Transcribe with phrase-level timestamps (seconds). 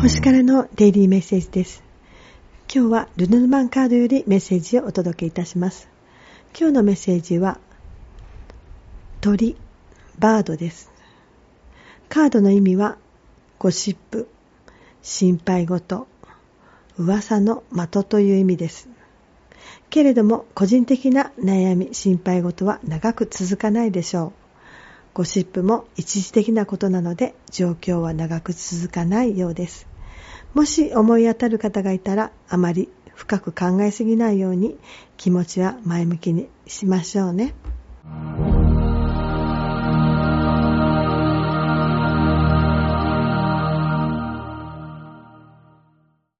[0.00, 1.84] 星からのデイリーメッセージです。
[2.74, 5.90] 今日はルヌマンカードよりメッセージをお届けいたします。
[6.58, 7.60] 今日のメッセージは
[9.20, 9.56] 鳥、
[10.18, 10.90] バードです。
[12.08, 12.96] カードの意味は
[13.58, 14.26] ゴシップ、
[15.02, 16.06] 心配事、
[16.96, 18.88] 噂の的という意味です。
[19.90, 24.32] けれども個人的な悩み、心配事は長く続かないでしょう。
[25.12, 29.89] ゴシップも一時的なことなので状況は長く続かないようです。
[30.54, 34.78] もし思い当たる方がいたらあまり深く考えすぎないように
[35.16, 37.54] 気持ちは前向きにしましょうね。